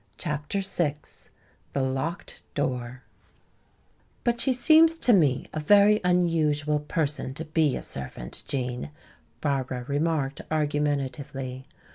CHAPTER 0.17 0.61
VI 0.61 0.95
The 1.73 1.83
Locked 1.83 2.41
Door 2.55 3.03
"But 4.23 4.41
she 4.41 4.51
seems 4.51 4.97
to 4.97 5.13
me 5.13 5.47
a 5.53 5.59
very 5.59 6.01
unusual 6.03 6.79
person 6.79 7.35
to 7.35 7.45
be 7.45 7.77
a 7.77 7.83
servant, 7.83 8.41
Gene," 8.47 8.89
Barbara 9.41 9.83
remarked 9.83 10.41
argumentatively. 10.49 11.67